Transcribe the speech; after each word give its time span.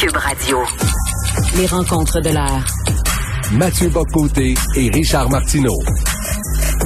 Cube 0.00 0.16
Radio. 0.16 0.58
Les 1.56 1.66
rencontres 1.66 2.20
de 2.20 2.30
l'heure. 2.30 2.64
Mathieu 3.50 3.88
Boccoté 3.88 4.54
et 4.76 4.90
Richard 4.90 5.28
Martineau. 5.28 5.82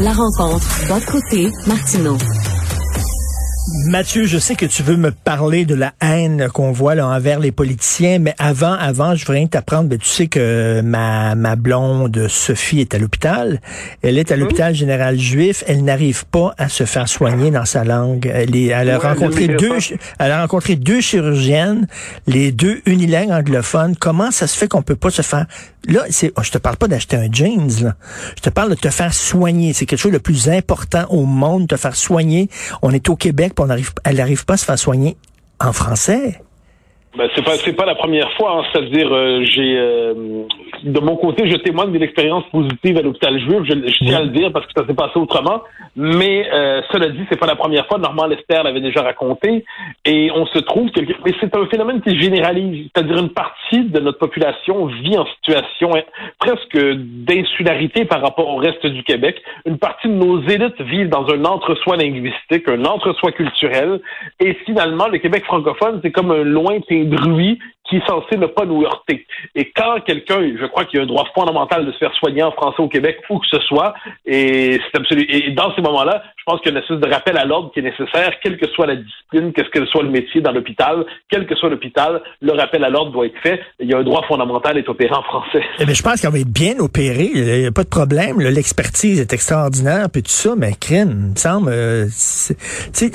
La 0.00 0.14
rencontre 0.14 0.66
Bocoté 0.88 1.50
Martineau. 1.66 2.16
Mathieu, 3.86 4.26
je 4.26 4.38
sais 4.38 4.54
que 4.54 4.64
tu 4.64 4.82
veux 4.82 4.96
me 4.96 5.10
parler 5.10 5.64
de 5.64 5.74
la 5.74 5.92
haine 6.00 6.48
qu'on 6.52 6.72
voit 6.72 6.94
là 6.94 7.06
envers 7.08 7.40
les 7.40 7.52
politiciens, 7.52 8.18
mais 8.18 8.34
avant, 8.38 8.72
avant, 8.72 9.14
je 9.14 9.24
voudrais 9.24 9.46
t'apprendre, 9.46 9.88
ben, 9.88 9.98
tu 9.98 10.06
sais 10.06 10.26
que 10.28 10.80
ma, 10.82 11.34
ma 11.34 11.56
blonde 11.56 12.26
Sophie 12.28 12.80
est 12.80 12.94
à 12.94 12.98
l'hôpital. 12.98 13.60
Elle 14.02 14.18
est 14.18 14.30
à 14.30 14.36
l'hôpital 14.36 14.74
général 14.74 15.18
juif. 15.18 15.64
Elle 15.66 15.84
n'arrive 15.84 16.24
pas 16.26 16.54
à 16.58 16.68
se 16.68 16.84
faire 16.84 17.08
soigner 17.08 17.50
dans 17.50 17.64
sa 17.64 17.82
langue. 17.84 18.30
Elle, 18.32 18.54
est, 18.54 18.66
elle 18.66 18.90
a 18.90 18.98
Ouais, 18.98 19.08
rencontré 19.08 19.48
deux, 19.48 19.78
elle 20.18 20.30
a 20.30 20.42
rencontré 20.42 20.76
deux 20.76 21.00
chirurgiennes, 21.00 21.88
les 22.26 22.52
deux 22.52 22.82
unilingues 22.86 23.32
anglophones. 23.32 23.96
Comment 23.98 24.30
ça 24.30 24.46
se 24.46 24.56
fait 24.56 24.68
qu'on 24.68 24.82
peut 24.82 24.96
pas 24.96 25.10
se 25.10 25.22
faire 25.22 25.46
Là, 25.88 26.02
c'est, 26.10 26.32
oh, 26.36 26.42
je 26.42 26.50
te 26.50 26.58
parle 26.58 26.76
pas 26.76 26.86
d'acheter 26.86 27.16
un 27.16 27.30
jeans, 27.30 27.68
là. 27.82 27.94
Je 28.36 28.42
te 28.42 28.50
parle 28.50 28.70
de 28.70 28.74
te 28.76 28.88
faire 28.88 29.12
soigner. 29.12 29.72
C'est 29.72 29.86
quelque 29.86 29.98
chose 29.98 30.12
de 30.12 30.18
plus 30.18 30.48
important 30.48 31.04
au 31.10 31.24
monde, 31.24 31.68
te 31.68 31.76
faire 31.76 31.96
soigner. 31.96 32.48
On 32.82 32.90
est 32.92 33.08
au 33.08 33.16
Québec, 33.16 33.52
puis 33.56 33.64
on 33.66 33.70
arrive, 33.70 33.90
elle 34.04 34.16
n'arrive 34.16 34.44
pas 34.44 34.54
à 34.54 34.56
se 34.56 34.64
faire 34.64 34.78
soigner 34.78 35.16
en 35.60 35.72
français. 35.72 36.40
Ben, 37.16 37.28
c'est 37.34 37.44
pas 37.44 37.56
c'est 37.58 37.74
pas 37.74 37.84
la 37.84 37.94
première 37.94 38.32
fois, 38.38 38.58
hein. 38.58 38.62
c'est-à-dire 38.72 39.12
euh, 39.12 39.44
j'ai 39.44 39.76
euh, 39.76 40.44
de 40.82 41.00
mon 41.00 41.16
côté 41.16 41.48
je 41.48 41.56
témoigne 41.56 41.92
d'une 41.92 42.02
expérience 42.02 42.44
positive 42.50 42.98
à 42.98 43.02
l'hôpital 43.02 43.38
juif, 43.38 43.60
je, 43.64 43.72
je 43.72 44.04
tiens 44.04 44.18
à 44.18 44.22
le 44.22 44.30
dire 44.30 44.52
parce 44.52 44.66
que 44.66 44.72
ça 44.76 44.86
s'est 44.86 44.94
passé 44.94 45.18
autrement, 45.18 45.62
mais 45.96 46.46
euh, 46.52 46.82
cela 46.90 47.08
dit 47.08 47.20
c'est 47.30 47.38
pas 47.38 47.46
la 47.46 47.56
première 47.56 47.86
fois, 47.86 47.98
Normand 47.98 48.26
Lester 48.26 48.60
l'avait 48.62 48.80
déjà 48.80 49.02
raconté. 49.02 49.64
Et 50.04 50.30
on 50.34 50.46
se 50.46 50.58
trouve 50.60 50.90
que 50.90 51.00
mais 51.00 51.32
c'est 51.40 51.54
un 51.56 51.66
phénomène 51.66 52.00
qui 52.00 52.10
se 52.10 52.20
généralise, 52.20 52.88
c'est-à-dire 52.94 53.18
une 53.18 53.30
partie 53.30 53.84
de 53.84 54.00
notre 54.00 54.18
population 54.18 54.86
vit 54.86 55.16
en 55.16 55.26
situation 55.26 55.94
hein, 55.94 56.02
presque 56.38 56.76
d'insularité 56.76 58.04
par 58.04 58.20
rapport 58.20 58.48
au 58.48 58.56
reste 58.56 58.86
du 58.86 59.02
Québec, 59.02 59.40
une 59.66 59.78
partie 59.78 60.08
de 60.08 60.14
nos 60.14 60.42
élites 60.42 60.80
vivent 60.80 61.08
dans 61.08 61.28
un 61.30 61.44
entre-soi 61.44 61.96
linguistique, 61.96 62.68
un 62.68 62.84
entre-soi 62.84 63.32
culturel. 63.32 64.00
Et 64.40 64.54
finalement 64.64 65.08
le 65.08 65.18
Québec 65.18 65.44
francophone 65.44 66.00
c'est 66.02 66.10
comme 66.10 66.30
un 66.30 66.44
lointain 66.44 67.04
bruit 67.04 67.58
qui 67.92 67.98
est 67.98 68.06
censé 68.06 68.38
ne 68.38 68.46
pas 68.46 68.64
nous 68.64 68.82
heurter. 68.84 69.26
Et 69.54 69.70
quand 69.70 70.00
quelqu'un, 70.00 70.40
je 70.58 70.64
crois 70.64 70.86
qu'il 70.86 70.96
y 70.96 71.00
a 71.00 71.04
un 71.04 71.06
droit 71.06 71.26
fondamental 71.34 71.84
de 71.84 71.92
se 71.92 71.98
faire 71.98 72.14
soigner 72.14 72.42
en 72.42 72.50
français 72.50 72.80
au 72.80 72.88
Québec, 72.88 73.18
où 73.28 73.38
que 73.38 73.46
ce 73.46 73.60
soit, 73.60 73.92
et 74.24 74.80
c'est 74.80 74.98
absolu. 74.98 75.26
Et 75.28 75.50
dans 75.50 75.74
ces 75.74 75.82
moments-là, 75.82 76.22
je 76.44 76.50
pense 76.50 76.60
qu'il 76.60 76.72
y 76.72 76.74
a 76.74 76.78
une 76.78 76.82
espèce 76.82 76.98
de 76.98 77.08
rappel 77.08 77.38
à 77.38 77.44
l'ordre 77.44 77.70
qui 77.72 77.78
est 77.78 77.82
nécessaire, 77.82 78.32
quelle 78.42 78.56
que 78.58 78.66
soit 78.70 78.86
la 78.88 78.96
discipline, 78.96 79.52
qu'est-ce 79.52 79.68
que 79.68 79.86
soit 79.86 80.02
le 80.02 80.10
métier 80.10 80.40
dans 80.40 80.50
l'hôpital, 80.50 81.04
quel 81.30 81.46
que 81.46 81.54
soit 81.54 81.68
l'hôpital, 81.70 82.20
le 82.40 82.52
rappel 82.52 82.82
à 82.82 82.88
l'ordre 82.90 83.12
doit 83.12 83.26
être 83.26 83.38
fait. 83.44 83.60
Il 83.78 83.88
y 83.88 83.94
a 83.94 83.98
un 83.98 84.02
droit 84.02 84.24
fondamental 84.26 84.76
est 84.76 84.88
opéré 84.88 85.14
en 85.14 85.22
français. 85.22 85.62
Eh 85.78 85.84
bien, 85.84 85.94
je 85.94 86.02
pense 86.02 86.20
qu'elle 86.20 86.32
va 86.32 86.40
être 86.40 86.52
bien 86.52 86.78
opérée. 86.80 87.30
Il 87.32 87.44
n'y 87.60 87.66
a 87.66 87.70
pas 87.70 87.84
de 87.84 87.88
problème. 87.88 88.40
L'expertise 88.40 89.20
est 89.20 89.32
extraordinaire, 89.32 90.08
puis 90.12 90.22
tout 90.24 90.30
ça, 90.30 90.54
mais 90.56 90.72
crime, 90.80 91.10
il 91.26 91.30
me 91.30 91.36
semble, 91.36 91.70
euh, 91.72 92.06
sais, 92.10 92.56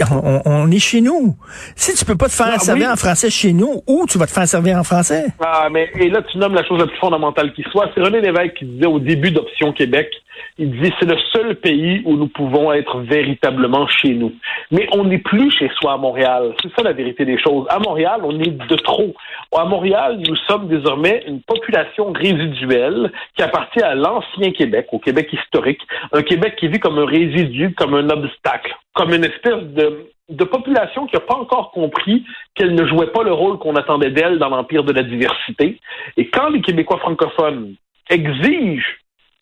on, 0.10 0.16
on- 0.38 0.42
on 0.46 0.72
est 0.72 0.80
chez 0.80 1.02
nous. 1.02 1.36
Si 1.76 1.94
tu 1.96 2.06
peux 2.06 2.16
pas 2.16 2.28
te 2.28 2.34
faire 2.34 2.48
Ah, 2.54 2.60
servir 2.60 2.88
oui. 2.88 2.94
en 2.94 2.96
français 2.96 3.30
chez 3.30 3.52
nous, 3.52 3.82
où 3.88 4.06
tu 4.10 4.18
vas 4.18 4.26
te 4.28 4.32
faire 4.32 4.48
servir 4.48 4.78
en 4.78 4.84
français? 4.86 5.26
Ah, 5.44 5.68
mais 5.70 5.90
et 6.00 6.10
là, 6.10 6.22
tu 6.32 6.38
nommes 6.38 6.54
la 6.56 6.64
chose 6.66 6.80
la 6.80 6.88
plus 6.88 6.98
fondamentale 6.98 7.52
qui 7.54 7.64
soit. 7.72 7.90
C'est 7.94 8.02
René 8.02 8.22
Lévesque 8.22 8.54
qui 8.56 8.66
disait 8.66 8.86
au 8.86 9.00
début 9.00 9.32
d'Option 9.32 9.74
Québec, 9.74 10.10
il 10.58 10.72
dit 10.72 10.92
c'est 11.00 11.10
le 11.10 11.18
seul 11.32 11.56
pays 11.56 12.02
où 12.06 12.16
nous 12.16 12.28
pouvons 12.28 12.72
être 12.74 13.00
véritablement 13.00 13.88
chez 13.88 14.14
nous. 14.14 14.34
Mais 14.72 14.88
on 14.94 15.04
n'est 15.06 15.20
plus 15.20 15.52
chez 15.52 15.70
soi 15.80 15.94
à 15.94 15.98
Montréal. 15.98 16.54
C'est 16.62 16.74
ça 16.76 16.84
la 16.84 16.94
vérité 16.94 17.26
des 17.26 17.38
choses. 17.40 17.66
À 17.70 17.80
Montréal, 17.80 18.22
on 18.24 18.40
est 18.40 18.52
de 18.52 18.76
trop. 18.76 19.14
À 19.56 19.66
Montréal, 19.66 20.20
nous 20.28 20.36
sommes 20.48 20.68
désormais 20.68 21.24
une 21.28 21.42
population 21.42 22.12
résiduelle 22.12 23.12
qui 23.36 23.44
appartient 23.44 23.84
à 23.84 23.96
l'ancien 23.96 24.52
Québec, 24.52 24.88
au 24.92 25.00
Québec 25.00 25.32
historique. 25.32 25.82
Un 26.12 26.22
Québec 26.22 26.56
qui 26.58 26.68
vit 26.68 26.80
comme 26.80 27.00
un 27.00 27.06
résidu, 27.06 27.74
comme 27.76 27.94
un 27.94 28.10
obstacle, 28.10 28.76
comme 28.94 29.14
une 29.14 29.26
espèce 29.26 29.64
de 29.74 30.08
de 30.30 30.44
population 30.44 31.08
qui 31.08 31.16
n'a 31.16 31.22
pas 31.22 31.36
encore 31.36 31.72
compris 31.72 32.26
qu'elle 32.54 32.76
ne 32.76 32.86
jouait 32.86 33.12
pas 33.12 33.24
le 33.24 33.32
rôle 33.32 33.60
qu'on 33.60 33.76
attendait 33.76 34.12
d'elle 34.12 34.40
dans 34.40 34.50
l'empire 34.50 34.84
de 34.84 34.92
la 34.92 35.04
diversité. 35.04 35.80
Et 36.18 36.30
quand 36.30 36.50
les 36.50 36.62
Québécois 36.62 37.00
francophones 37.00 37.76
exigent 38.10 38.98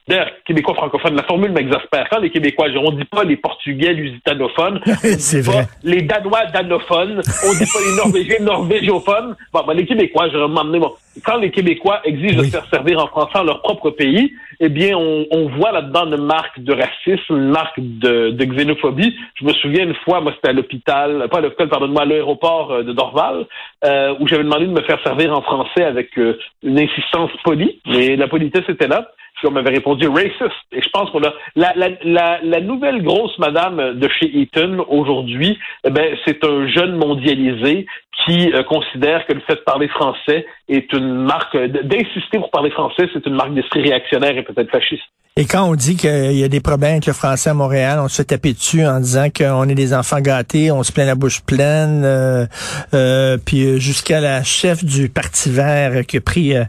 D'ailleurs, 0.07 0.29
Québécois 0.45 0.75
francophones, 0.75 1.15
la 1.15 1.23
formule 1.23 1.51
m'exaspère. 1.51 2.07
Quand 2.11 2.19
les 2.19 2.29
Québécois, 2.29 2.67
on 2.77 2.91
dit 2.91 3.05
pas 3.05 3.23
les 3.23 3.37
Portugais 3.37 3.93
lusitanophones, 3.93 4.79
on 4.85 4.93
C'est 5.17 5.41
dit 5.41 5.47
pas 5.47 5.51
vrai. 5.53 5.67
les 5.83 6.01
Danois 6.03 6.45
danophones, 6.53 7.21
on 7.43 7.53
dit 7.53 7.65
pas 7.65 7.79
les 7.89 7.95
Norvégiens 7.97 8.39
norvégophones. 8.41 9.35
Bon, 9.51 9.63
ben, 9.65 9.73
les 9.73 9.85
Québécois, 9.85 10.29
je 10.31 10.37
vais 10.37 10.47
m'emmener 10.47 10.79
bon. 10.79 10.93
Quand 11.23 11.37
les 11.37 11.51
Québécois 11.51 12.01
exigent 12.03 12.37
Oui. 12.39 12.45
de 12.47 12.51
se 12.51 12.57
faire 12.57 12.65
servir 12.69 12.99
en 13.03 13.07
français 13.07 13.31
dans 13.35 13.43
leur 13.43 13.61
propre 13.61 13.89
pays, 13.91 14.33
eh 14.59 14.69
bien, 14.69 14.97
on, 14.97 15.25
on 15.31 15.47
voit 15.49 15.71
là-dedans 15.71 16.05
une 16.05 16.23
marque 16.25 16.59
de 16.59 16.73
racisme, 16.73 17.35
une 17.37 17.49
marque 17.49 17.79
de, 17.79 18.31
de 18.31 18.45
xénophobie. 18.45 19.15
Je 19.35 19.45
me 19.45 19.53
souviens 19.53 19.83
une 19.83 19.95
fois, 20.03 20.21
moi, 20.21 20.33
c'était 20.35 20.49
à 20.49 20.53
l'hôpital, 20.53 21.27
pas 21.29 21.37
à 21.37 21.41
l'hôpital, 21.41 21.69
pardonne-moi, 21.69 22.01
à 22.01 22.05
l'aéroport 22.05 22.71
euh, 22.71 22.83
de 22.83 22.91
Dorval, 22.91 23.45
euh, 23.85 24.13
où 24.19 24.27
j'avais 24.27 24.43
demandé 24.43 24.65
de 24.65 24.71
me 24.71 24.81
faire 24.81 25.01
servir 25.03 25.31
en 25.37 25.41
français 25.41 25.83
avec 25.83 26.17
euh, 26.17 26.37
une 26.63 26.79
insistance 26.79 27.31
polie, 27.43 27.79
mais 27.85 28.15
la 28.15 28.27
politesse 28.27 28.67
était 28.67 28.87
là. 28.87 29.09
Puis 29.37 29.49
on 29.49 29.51
m'avait 29.51 29.71
répondu 29.71 30.07
racist. 30.07 30.55
Et 30.71 30.81
je 30.81 30.89
pense 30.93 31.09
qu'on 31.11 31.21
a 31.23 31.33
la, 31.57 31.73
la, 31.75 31.89
la, 32.05 32.39
la 32.41 32.61
nouvelle 32.61 33.03
grosse 33.03 33.37
madame 33.37 33.99
de 33.99 34.07
chez 34.07 34.27
Eaton 34.33 34.85
aujourd'hui, 34.87 35.59
eh 35.85 35.89
ben, 35.89 36.15
c'est 36.25 36.41
un 36.45 36.65
jeune 36.67 36.95
mondialisé 36.95 37.85
qui 38.25 38.53
euh, 38.53 38.63
considère 38.63 39.25
que 39.27 39.33
le 39.33 39.41
fait 39.41 39.55
de 39.55 39.59
parler 39.65 39.89
français 39.89 40.45
est 40.69 40.91
une 40.93 41.04
marque 41.13 41.57
d'insister 41.57 42.39
pour 42.39 42.51
parler 42.51 42.71
français, 42.71 43.07
c'est 43.13 43.25
une 43.25 43.35
marque 43.35 43.53
d'esprit 43.53 43.81
réactionnaire 43.81 44.37
et 44.37 44.43
peut-être 44.43 44.71
fasciste. 44.71 45.03
Et 45.37 45.43
quand 45.43 45.65
on 45.65 45.75
dit 45.75 45.97
qu'il 45.97 46.31
y 46.31 46.45
a 46.45 46.47
des 46.47 46.61
problèmes 46.61 46.91
avec 46.91 47.07
le 47.07 47.11
français 47.11 47.49
à 47.49 47.53
Montréal, 47.53 47.99
on 48.01 48.07
se 48.07 48.21
taper 48.21 48.53
dessus 48.53 48.85
en 48.85 49.01
disant 49.01 49.27
qu'on 49.37 49.67
est 49.67 49.75
des 49.75 49.93
enfants 49.93 50.21
gâtés, 50.21 50.71
on 50.71 50.81
se 50.81 50.93
plaint 50.93 51.05
la 51.05 51.15
bouche 51.15 51.41
pleine, 51.41 52.03
euh, 52.05 52.45
euh, 52.93 53.37
puis 53.43 53.77
jusqu'à 53.81 54.21
la 54.21 54.43
chef 54.43 54.85
du 54.85 55.09
Parti 55.09 55.49
vert 55.49 56.05
qui 56.05 56.15
a 56.15 56.21
pris 56.21 56.55
euh, 56.55 56.63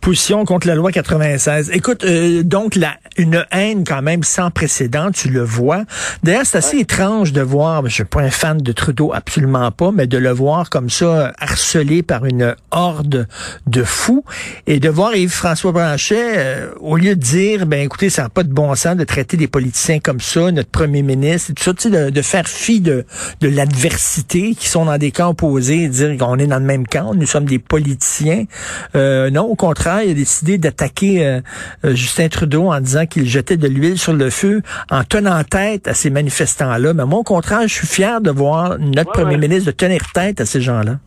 position 0.00 0.46
contre 0.46 0.68
la 0.68 0.74
loi 0.74 0.90
96. 0.90 1.70
Écoute, 1.74 2.02
euh, 2.04 2.42
donc 2.42 2.76
la, 2.76 2.94
une 3.18 3.44
haine 3.50 3.84
quand 3.84 4.00
même 4.00 4.22
sans 4.22 4.50
précédent, 4.50 5.10
tu 5.10 5.28
le 5.28 5.42
vois. 5.42 5.84
D'ailleurs, 6.22 6.46
c'est 6.46 6.56
assez 6.56 6.78
étrange 6.78 7.34
de 7.34 7.42
voir, 7.42 7.86
je 7.86 7.92
suis 7.92 8.04
pas 8.04 8.22
un 8.22 8.30
fan 8.30 8.56
de 8.56 8.72
Trudeau, 8.72 9.12
absolument 9.12 9.70
pas, 9.70 9.90
mais 9.92 10.06
de 10.06 10.16
le 10.16 10.30
voir 10.30 10.70
comme 10.70 10.88
ça, 10.88 11.34
harcelé 11.38 12.02
par 12.02 12.24
une 12.24 12.54
horde 12.70 13.28
de 13.66 13.82
fous, 13.82 14.24
et 14.66 14.80
de 14.80 14.88
voir 14.88 15.14
Yves-François 15.14 15.72
Blanchet, 15.72 16.32
euh, 16.38 16.70
au 16.80 16.96
lieu 16.96 17.14
de 17.14 17.20
dire, 17.20 17.66
ben 17.66 17.80
écoutez, 17.98 18.10
ça 18.10 18.22
n'a 18.22 18.28
pas 18.28 18.44
de 18.44 18.52
bon 18.52 18.72
sens 18.76 18.94
de 18.94 19.02
traiter 19.02 19.36
des 19.36 19.48
politiciens 19.48 19.98
comme 19.98 20.20
ça, 20.20 20.52
notre 20.52 20.70
premier 20.70 21.02
ministre, 21.02 21.50
et 21.50 21.54
tout 21.54 21.64
ça, 21.64 21.74
tu 21.74 21.82
sais, 21.82 21.90
de, 21.90 22.10
de 22.10 22.22
faire 22.22 22.46
fi 22.46 22.80
de, 22.80 23.04
de 23.40 23.48
l'adversité, 23.48 24.54
qui 24.54 24.68
sont 24.68 24.84
dans 24.84 24.98
des 24.98 25.10
camps 25.10 25.30
opposés, 25.30 25.82
et 25.82 25.88
dire 25.88 26.16
qu'on 26.16 26.38
est 26.38 26.46
dans 26.46 26.60
le 26.60 26.64
même 26.64 26.86
camp, 26.86 27.12
nous 27.14 27.26
sommes 27.26 27.46
des 27.46 27.58
politiciens. 27.58 28.44
Euh, 28.94 29.30
non, 29.30 29.42
au 29.46 29.56
contraire, 29.56 30.04
il 30.04 30.12
a 30.12 30.14
décidé 30.14 30.58
d'attaquer 30.58 31.26
euh, 31.26 31.40
euh, 31.84 31.96
Justin 31.96 32.28
Trudeau 32.28 32.70
en 32.70 32.80
disant 32.80 33.04
qu'il 33.06 33.28
jetait 33.28 33.56
de 33.56 33.66
l'huile 33.66 33.98
sur 33.98 34.12
le 34.12 34.30
feu, 34.30 34.62
en 34.92 35.02
tenant 35.02 35.42
tête 35.42 35.88
à 35.88 35.94
ces 35.94 36.10
manifestants-là. 36.10 36.94
Mais 36.94 37.04
moi, 37.04 37.18
au 37.18 37.24
contraire, 37.24 37.62
je 37.62 37.74
suis 37.74 37.88
fier 37.88 38.20
de 38.20 38.30
voir 38.30 38.78
notre 38.78 39.10
Ouais, 39.10 39.24
premier 39.24 39.34
ouais. 39.34 39.48
ministre 39.48 39.66
de 39.66 39.72
tenir 39.72 40.02
tête 40.12 40.40
à 40.40 40.46
ces 40.46 40.60
gens-là. 40.60 41.00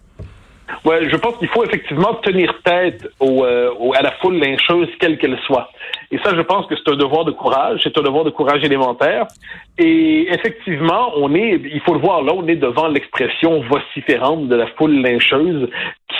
Ouais, 0.86 1.10
je 1.10 1.16
pense 1.16 1.38
qu'il 1.38 1.48
faut 1.50 1.64
effectivement 1.64 2.16
tenir 2.16 2.54
tête 2.64 3.08
au, 3.20 3.44
euh, 3.46 3.72
à 3.96 4.02
la 4.02 4.12
foule 4.14 4.38
lyncheuse, 4.38 4.90
quelle 5.00 5.18
qu'elle 5.18 5.38
soit. 5.46 5.70
Et 6.12 6.18
ça, 6.20 6.36
je 6.36 6.42
pense 6.42 6.66
que 6.68 6.76
c'est 6.76 6.92
un 6.92 6.96
devoir 6.96 7.24
de 7.26 7.32
courage, 7.32 7.82
c'est 7.84 7.98
un 7.98 8.02
devoir 8.02 8.24
de 8.24 8.30
courage 8.30 8.64
élémentaire. 8.64 9.28
Et 9.78 10.28
effectivement, 10.32 11.14
on 11.18 11.34
est, 11.34 11.62
il 11.64 11.82
faut 11.82 11.94
le 11.94 12.00
voir 12.00 12.22
là, 12.22 12.34
on 12.36 12.48
est 12.48 12.56
devant 12.56 12.88
l'expression 12.88 13.62
vociférante 13.62 14.48
de 14.48 14.56
la 14.56 14.68
foule 14.78 15.02
lyncheuse 15.02 15.70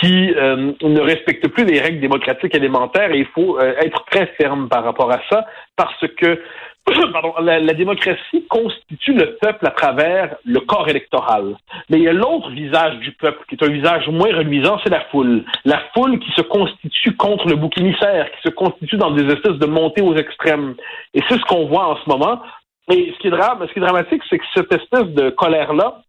qui 0.00 0.32
euh, 0.34 0.72
ne 0.82 1.00
respecte 1.00 1.46
plus 1.48 1.64
les 1.64 1.80
règles 1.80 2.00
démocratiques 2.00 2.54
élémentaires. 2.54 3.12
Et 3.12 3.18
il 3.18 3.26
faut 3.26 3.58
euh, 3.58 3.74
être 3.80 4.04
très 4.10 4.26
ferme 4.38 4.68
par 4.68 4.84
rapport 4.84 5.12
à 5.12 5.20
ça, 5.30 5.44
parce 5.76 6.06
que 6.16 6.40
Pardon, 7.12 7.34
la, 7.40 7.74
démocratie 7.74 8.44
constitue 8.48 9.14
le 9.14 9.36
peuple 9.36 9.66
à 9.66 9.70
travers 9.70 10.36
le 10.44 10.60
corps 10.60 10.88
électoral. 10.88 11.56
Mais 11.88 11.98
il 11.98 12.02
y 12.02 12.08
a 12.08 12.12
l'autre 12.12 12.50
visage 12.50 12.98
du 12.98 13.12
peuple, 13.12 13.44
qui 13.48 13.54
est 13.54 13.64
un 13.64 13.70
visage 13.70 14.08
moins 14.08 14.34
reluisant, 14.34 14.80
c'est 14.82 14.90
la 14.90 15.04
foule. 15.10 15.44
La 15.64 15.80
foule 15.94 16.18
qui 16.18 16.32
se 16.32 16.42
constitue 16.42 17.14
contre 17.16 17.48
le 17.48 17.56
bouc 17.56 17.78
émissaire, 17.78 18.30
qui 18.32 18.48
se 18.48 18.54
constitue 18.54 18.96
dans 18.96 19.12
des 19.12 19.26
espèces 19.32 19.58
de 19.58 19.66
montées 19.66 20.02
aux 20.02 20.16
extrêmes. 20.16 20.74
Et 21.14 21.20
c'est 21.28 21.38
ce 21.38 21.44
qu'on 21.44 21.66
voit 21.66 21.86
en 21.86 21.96
ce 21.96 22.08
moment. 22.08 22.42
Et 22.90 23.12
ce 23.14 23.18
qui 23.20 23.28
est, 23.28 23.30
drame, 23.30 23.64
ce 23.66 23.72
qui 23.72 23.78
est 23.78 23.82
dramatique, 23.82 24.22
c'est 24.28 24.38
que 24.38 24.44
cette 24.54 24.72
espèce 24.72 25.06
de 25.14 25.30
colère-là, 25.30 26.02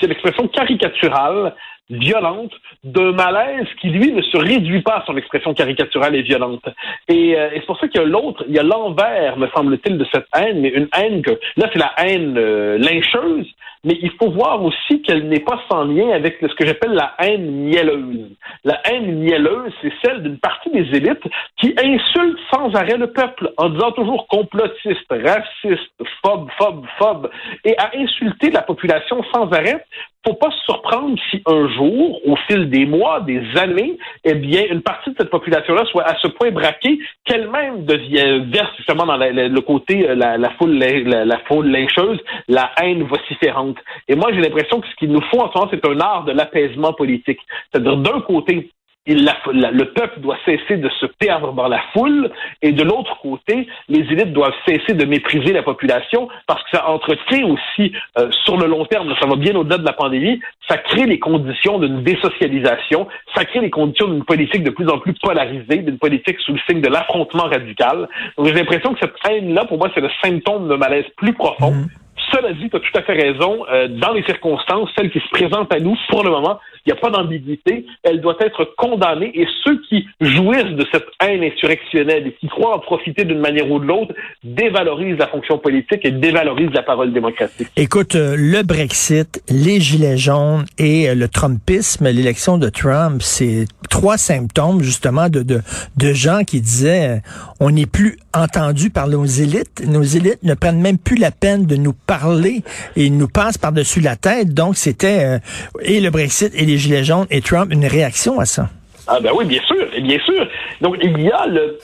c'est 0.00 0.06
l'expression 0.06 0.46
caricaturale 0.48 1.54
violente 1.90 2.52
d'un 2.82 3.12
malaise 3.12 3.66
qui, 3.80 3.88
lui, 3.88 4.12
ne 4.12 4.22
se 4.22 4.36
réduit 4.36 4.82
pas 4.82 4.98
à 4.98 5.04
son 5.06 5.16
expression 5.16 5.54
caricaturale 5.54 6.14
et 6.14 6.22
violente. 6.22 6.64
Et, 7.08 7.36
euh, 7.36 7.50
et 7.52 7.60
c'est 7.60 7.66
pour 7.66 7.78
ça 7.78 7.88
qu'il 7.88 8.00
y 8.00 8.04
a 8.04 8.06
l'autre, 8.06 8.44
il 8.48 8.54
y 8.54 8.58
a 8.58 8.62
l'envers, 8.62 9.36
me 9.36 9.48
semble-t-il, 9.48 9.98
de 9.98 10.06
cette 10.12 10.26
haine, 10.36 10.60
mais 10.60 10.70
une 10.70 10.88
haine 10.96 11.22
que, 11.22 11.38
là, 11.56 11.68
c'est 11.72 11.78
la 11.78 11.92
haine 11.98 12.36
euh, 12.38 12.78
lyncheuse, 12.78 13.46
mais 13.84 13.98
il 14.00 14.10
faut 14.12 14.30
voir 14.30 14.62
aussi 14.62 15.02
qu'elle 15.02 15.28
n'est 15.28 15.40
pas 15.40 15.60
sans 15.70 15.84
lien 15.84 16.10
avec 16.10 16.38
ce 16.40 16.54
que 16.54 16.66
j'appelle 16.66 16.92
la 16.92 17.14
haine 17.18 17.50
mielleuse. 17.50 18.30
La 18.64 18.80
haine 18.90 19.18
mielleuse, 19.18 19.72
c'est 19.82 19.92
celle 20.02 20.22
d'une 20.22 20.38
partie 20.38 20.70
des 20.70 20.86
élites 20.96 21.24
qui 21.60 21.74
insulte 21.78 22.38
sans 22.52 22.74
arrêt 22.74 22.96
le 22.96 23.12
peuple 23.12 23.52
en 23.58 23.68
disant 23.68 23.92
toujours 23.92 24.26
complotiste, 24.28 25.04
raciste, 25.10 25.92
phobe, 26.22 26.48
phobe, 26.58 26.86
phobe, 26.98 27.30
et 27.64 27.76
à 27.76 27.90
insulter 27.94 28.50
la 28.50 28.62
population 28.62 29.22
sans 29.34 29.52
arrêt 29.52 29.84
faut 30.26 30.34
pas 30.34 30.50
se 30.50 30.64
surprendre 30.64 31.18
si 31.30 31.42
un 31.46 31.68
jour, 31.68 32.20
au 32.26 32.36
fil 32.48 32.70
des 32.70 32.86
mois, 32.86 33.20
des 33.20 33.42
années, 33.56 33.98
eh 34.24 34.34
bien, 34.34 34.64
une 34.70 34.82
partie 34.82 35.10
de 35.10 35.16
cette 35.18 35.30
population-là 35.30 35.84
soit 35.86 36.04
à 36.04 36.16
ce 36.20 36.28
point 36.28 36.50
braquée 36.50 36.98
qu'elle-même 37.24 37.84
devient 37.84 38.44
verse 38.50 38.70
justement 38.76 39.06
dans 39.06 39.16
le 39.16 39.60
côté 39.60 40.08
euh, 40.08 40.14
la, 40.14 40.50
foule 40.50 40.78
la, 40.78 41.24
la, 41.24 41.38
foule 41.40 41.66
lyncheuse, 41.68 42.18
la 42.48 42.70
haine 42.80 43.02
vociférante. 43.04 43.78
Et 44.08 44.16
moi, 44.16 44.30
j'ai 44.32 44.40
l'impression 44.40 44.80
que 44.80 44.88
ce 44.88 44.94
qu'il 44.96 45.10
nous 45.10 45.22
faut 45.30 45.40
en 45.40 45.52
ce 45.52 45.58
moment, 45.58 45.70
c'est 45.70 45.86
un 45.86 46.00
art 46.00 46.24
de 46.24 46.32
l'apaisement 46.32 46.92
politique. 46.92 47.40
C'est-à-dire, 47.70 47.96
d'un 47.98 48.20
côté, 48.20 48.70
le 49.06 49.84
peuple 49.84 50.20
doit 50.20 50.38
cesser 50.44 50.76
de 50.76 50.88
se 51.00 51.06
perdre 51.06 51.52
dans 51.52 51.68
la 51.68 51.80
foule 51.92 52.30
et 52.62 52.72
de 52.72 52.82
l'autre 52.82 53.18
côté, 53.20 53.66
les 53.88 54.00
élites 54.00 54.32
doivent 54.32 54.54
cesser 54.66 54.94
de 54.94 55.04
mépriser 55.04 55.52
la 55.52 55.62
population 55.62 56.28
parce 56.46 56.62
que 56.64 56.76
ça 56.78 56.88
entretient 56.88 57.46
aussi, 57.46 57.92
euh, 58.18 58.30
sur 58.44 58.56
le 58.56 58.66
long 58.66 58.86
terme, 58.86 59.14
ça 59.20 59.26
va 59.26 59.36
bien 59.36 59.54
au-delà 59.54 59.78
de 59.78 59.84
la 59.84 59.92
pandémie, 59.92 60.40
ça 60.68 60.78
crée 60.78 61.04
les 61.04 61.18
conditions 61.18 61.78
d'une 61.78 62.02
désocialisation, 62.02 63.06
ça 63.34 63.44
crée 63.44 63.60
les 63.60 63.70
conditions 63.70 64.08
d'une 64.08 64.24
politique 64.24 64.64
de 64.64 64.70
plus 64.70 64.88
en 64.88 64.98
plus 64.98 65.14
polarisée, 65.14 65.78
d'une 65.78 65.98
politique 65.98 66.40
sous 66.40 66.52
le 66.52 66.60
signe 66.68 66.80
de 66.80 66.88
l'affrontement 66.88 67.44
radical. 67.44 68.08
Donc 68.38 68.46
j'ai 68.46 68.54
l'impression 68.54 68.94
que 68.94 69.00
cette 69.00 69.14
haine-là, 69.28 69.66
pour 69.66 69.78
moi, 69.78 69.90
c'est 69.94 70.00
le 70.00 70.10
symptôme 70.22 70.68
d'un 70.68 70.78
malaise 70.78 71.06
plus 71.16 71.34
profond. 71.34 71.72
Mmh. 71.72 71.88
Cela 72.32 72.52
dit, 72.52 72.70
tu 72.70 72.76
as 72.76 72.80
tout 72.80 72.98
à 72.98 73.02
fait 73.02 73.12
raison. 73.12 73.64
Euh, 73.70 73.88
dans 73.88 74.12
les 74.12 74.22
circonstances, 74.24 74.88
celles 74.96 75.10
qui 75.10 75.20
se 75.20 75.28
présentent 75.28 75.72
à 75.72 75.78
nous, 75.78 75.96
pour 76.08 76.24
le 76.24 76.30
moment, 76.30 76.58
il 76.86 76.92
n'y 76.92 76.98
a 76.98 77.00
pas 77.00 77.10
d'ambiguïté. 77.10 77.86
Elle 78.02 78.20
doit 78.20 78.36
être 78.40 78.74
condamnée 78.76 79.30
et 79.34 79.46
ceux 79.64 79.80
qui 79.88 80.06
jouissent 80.20 80.76
de 80.76 80.86
cette 80.92 81.06
haine 81.22 81.42
insurrectionnelle 81.42 82.26
et 82.26 82.32
qui 82.32 82.48
croient 82.48 82.76
en 82.76 82.78
profiter 82.78 83.24
d'une 83.24 83.40
manière 83.40 83.70
ou 83.70 83.78
de 83.78 83.86
l'autre 83.86 84.14
dévalorisent 84.42 85.18
la 85.18 85.28
fonction 85.28 85.58
politique 85.58 86.04
et 86.04 86.10
dévalorisent 86.10 86.74
la 86.74 86.82
parole 86.82 87.12
démocratique. 87.12 87.68
Écoute, 87.76 88.14
euh, 88.16 88.36
le 88.36 88.62
Brexit, 88.62 89.42
les 89.48 89.80
gilets 89.80 90.18
jaunes 90.18 90.64
et 90.78 91.08
euh, 91.08 91.14
le 91.14 91.28
Trumpisme, 91.28 92.08
l'élection 92.08 92.58
de 92.58 92.68
Trump, 92.68 93.22
c'est 93.22 93.66
trois 93.88 94.18
symptômes 94.18 94.82
justement 94.82 95.28
de, 95.28 95.42
de, 95.42 95.60
de 95.96 96.12
gens 96.12 96.42
qui 96.44 96.60
disaient 96.60 97.22
on 97.60 97.70
n'est 97.70 97.86
plus 97.86 98.18
entendu 98.34 98.90
par 98.90 99.08
nos 99.08 99.24
élites. 99.24 99.82
Nos 99.86 100.02
élites 100.02 100.42
ne 100.42 100.54
prennent 100.54 100.80
même 100.80 100.98
plus 100.98 101.16
la 101.16 101.30
peine 101.30 101.66
de 101.66 101.76
nous 101.76 101.92
parler 101.92 102.62
et 102.96 103.06
ils 103.06 103.16
nous 103.16 103.28
passent 103.28 103.58
par-dessus 103.58 104.00
la 104.00 104.16
tête. 104.16 104.52
Donc, 104.52 104.76
c'était 104.76 105.24
euh, 105.24 105.38
et 105.82 106.00
le 106.00 106.10
Brexit 106.10 106.52
et 106.54 106.66
les 106.66 106.73
Gilets 106.78 107.04
jaunes 107.04 107.26
et 107.30 107.40
Trump 107.40 107.72
une 107.72 107.86
réaction 107.86 108.40
à 108.40 108.44
ça? 108.44 108.68
Ah 109.06 109.18
ben 109.20 109.30
oui, 109.34 109.44
bien 109.44 109.60
sûr, 109.62 109.86
bien 110.00 110.18
sûr. 110.20 110.46
Donc, 110.80 110.96
il 111.02 111.20
y 111.20 111.30
a 111.30 111.46
le 111.46 111.78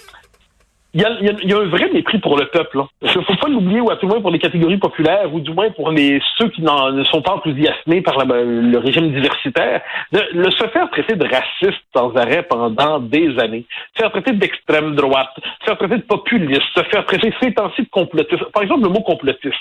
il 0.93 1.03
y, 1.03 1.05
a, 1.05 1.57
un 1.57 1.69
vrai 1.69 1.89
mépris 1.93 2.19
pour 2.19 2.37
le 2.37 2.47
peuple. 2.47 2.81
Il 3.03 3.07
ne 3.07 3.23
faut 3.23 3.37
pas 3.37 3.49
l'oublier, 3.49 3.81
ou 3.81 3.91
à 3.93 3.97
tout 3.97 4.07
le 4.07 4.13
moins 4.15 4.21
pour 4.21 4.33
les 4.33 4.41
catégories 4.41 4.79
populaires, 4.79 5.33
ou 5.33 5.39
du 5.39 5.53
moins 5.53 5.71
pour 5.71 5.93
les 5.93 6.21
ceux 6.37 6.49
qui 6.49 6.63
ne 6.63 7.05
sont 7.05 7.23
pas 7.23 7.35
enthousiasmés 7.35 8.01
par 8.01 8.25
le 8.27 8.77
régime 8.79 9.13
diversitaire. 9.13 9.83
De, 10.11 10.21
le 10.33 10.51
se 10.51 10.67
faire 10.67 10.91
traiter 10.91 11.15
de 11.15 11.25
raciste 11.25 11.81
sans 11.95 12.13
arrêt 12.17 12.43
pendant 12.43 12.99
des 12.99 13.39
années, 13.39 13.67
se 13.95 14.03
faire 14.03 14.11
traiter 14.11 14.33
d'extrême 14.33 14.97
droite, 14.97 15.31
se 15.61 15.67
faire 15.67 15.79
traiter 15.79 15.99
de 15.99 16.03
populiste, 16.03 16.63
se 16.75 16.83
faire 16.83 17.07
traiter 17.07 17.33
ces 17.41 17.55
temps-ci 17.55 17.83
de 17.83 17.89
complotiste. 17.89 18.45
Par 18.47 18.65
exemple, 18.65 18.83
le 18.83 18.89
mot 18.89 19.03
complotiste. 19.03 19.55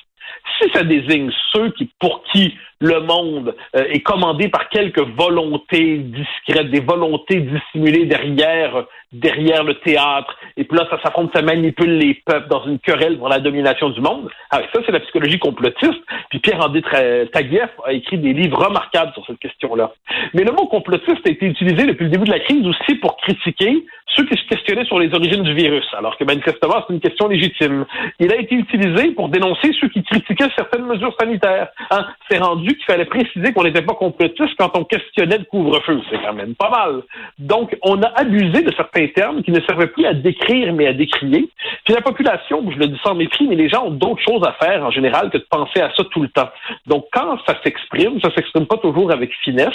Si 0.58 0.70
ça 0.74 0.84
désigne 0.84 1.32
ceux 1.54 1.74
pour 2.00 2.24
qui 2.32 2.56
le 2.80 3.02
monde 3.02 3.56
euh, 3.76 3.84
est 3.90 4.02
commandé 4.02 4.48
par 4.48 4.70
quelques 4.70 5.00
volontés 5.00 5.98
discrètes, 5.98 6.72
des 6.72 6.80
volontés 6.80 7.42
dissimulées 7.42 8.06
derrière 8.06 9.64
le 9.64 9.74
théâtre, 9.76 10.36
et 10.60 10.66
puis 10.66 10.78
là, 10.78 10.86
ça 10.90 11.02
s'affronte, 11.02 11.32
ça 11.34 11.42
manipule 11.42 11.98
les 11.98 12.16
peuples 12.26 12.50
dans 12.50 12.66
une 12.66 12.80
querelle 12.80 13.18
pour 13.18 13.30
la 13.30 13.40
domination 13.40 13.92
du 13.92 14.02
monde. 14.02 14.30
Ah, 14.52 14.60
ça, 14.74 14.82
c'est 14.86 14.92
la 14.92 15.00
psychologie 15.00 15.40
complotiste. 15.40 16.02
Puis 16.30 16.40
Pierre-André 16.40 16.82
Taguieff 17.32 17.70
a 17.86 17.94
écrit 17.94 18.18
des 18.18 18.34
livres 18.34 18.66
remarquables 18.66 19.14
sur 19.14 19.26
cette 19.26 19.40
question-là. 19.40 19.94
Mais 20.34 20.44
le 20.44 20.52
mot 20.52 20.68
complotiste 20.68 21.26
a 21.26 21.30
été 21.30 21.46
utilisé 21.46 21.86
depuis 21.86 22.04
le 22.04 22.10
début 22.10 22.26
de 22.26 22.32
la 22.32 22.40
crise 22.40 22.68
aussi 22.68 22.96
pour 22.96 23.16
critiquer 23.16 23.86
ceux 24.16 24.26
qui 24.26 24.38
se 24.38 24.48
questionnaient 24.48 24.86
sur 24.86 25.00
les 25.00 25.14
origines 25.14 25.44
du 25.44 25.54
virus, 25.54 25.86
alors 25.98 26.18
que 26.18 26.24
manifestement, 26.24 26.84
c'est 26.88 26.94
une 26.94 27.00
question 27.00 27.28
légitime. 27.28 27.86
Il 28.20 28.32
a 28.34 28.38
été 28.38 28.56
utilisé 28.56 29.12
pour 29.12 29.30
dénoncer 29.30 29.72
ceux 29.80 29.88
qui 29.90 30.04
critiquaient 30.04 30.50
certaines 30.58 30.86
mesures 30.86 31.16
sanitaires. 31.20 31.70
Hein? 31.92 32.06
C'est 32.30 32.40
rendu 32.40 32.76
qu'il 32.76 32.86
fallait 32.86 33.06
préciser 33.06 33.54
qu'on 33.54 33.64
n'était 33.64 33.82
pas 33.82 33.94
complotiste 33.94 34.56
quand 34.58 34.76
on 34.76 34.84
questionnait 34.84 35.38
le 35.38 35.46
couvre-feu. 35.46 36.02
C'est 36.10 36.22
quand 36.22 36.34
même 36.34 36.56
pas 36.56 36.70
mal. 36.70 37.04
Donc, 37.38 37.78
on 37.84 38.02
a 38.02 38.08
abusé 38.16 38.64
de 38.64 38.74
certains 38.76 39.08
termes 39.08 39.44
qui 39.44 39.52
ne 39.52 39.62
servaient 39.62 39.88
plus 39.88 40.06
à 40.06 40.14
décrire, 40.14 40.49
mais 40.74 40.88
à 40.88 40.94
décrier. 40.94 41.50
Puis 41.86 41.94
la 41.94 42.02
population, 42.02 42.64
je 42.72 42.78
le 42.78 42.88
dis 42.88 43.00
sans 43.04 43.16
mépris, 43.16 43.48
mais 43.48 43.56
les 43.56 43.70
gens 43.70 43.86
ont 43.86 43.92
d'autres 43.92 44.22
choses 44.22 44.44
à 44.46 44.54
faire 44.54 44.84
en 44.84 44.92
général 44.92 45.30
que 45.30 45.38
de 45.38 45.46
penser 45.50 45.82
à 45.82 45.92
ça 45.96 46.04
tout 46.12 46.22
le 46.22 46.30
temps. 46.30 46.50
Donc, 46.88 47.06
quand 47.12 47.38
ça 47.46 47.56
s'exprime, 47.64 48.20
ça 48.22 48.34
s'exprime 48.34 48.66
pas 48.66 48.78
toujours 48.78 49.12
avec 49.12 49.32
finesse. 49.44 49.74